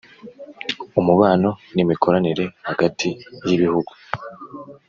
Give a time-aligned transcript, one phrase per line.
[0.99, 3.09] umubano n imikoranire hagati
[3.47, 3.91] y ibihugu